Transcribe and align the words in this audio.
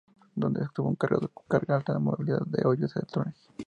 Donde 0.33 0.61
se 0.61 0.65
obtuvo 0.65 0.89
un 0.89 0.95
cargador 0.95 1.29
de 1.29 1.41
carga 1.47 1.75
alta 1.75 1.93
de 1.93 1.99
movilidad 1.99 2.39
para 2.49 2.67
hoyos 2.69 2.91
y 2.95 2.97
electrones. 2.97 3.35